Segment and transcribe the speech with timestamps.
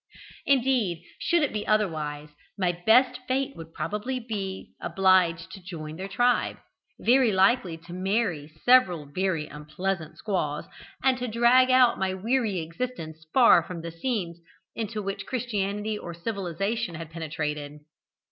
[0.47, 5.61] Indeed, should it be otherwise, my best fate would probably be to be obliged to
[5.63, 6.57] join their tribe,
[6.99, 10.65] very likely to marry several very unpleasant squaws,
[11.03, 14.39] and to drag out my weary existence far away from scenes
[14.75, 17.81] into which christianity or civilisation had penetrated.